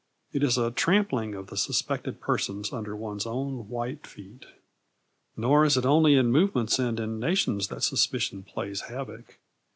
It 0.33 0.41
is 0.41 0.57
a 0.57 0.71
trampling 0.71 1.35
of 1.35 1.51
the 1.51 1.55
suspected 1.55 2.19
persons 2.19 2.73
under 2.73 2.95
one's 2.95 3.27
own 3.27 3.69
white 3.69 4.07
feet. 4.07 4.47
Nor 5.37 5.63
is 5.63 5.77
it 5.77 5.85
only 5.85 6.15
in 6.15 6.31
movements 6.31 6.79
and 6.79 6.99
in 6.99 7.19
nations 7.19 7.67
that 7.67 7.83
suspicion 7.83 8.41
plays 8.41 8.81
havoc. 8.89 9.37